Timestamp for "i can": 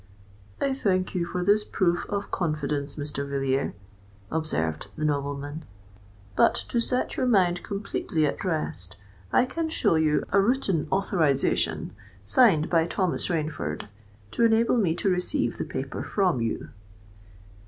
9.31-9.69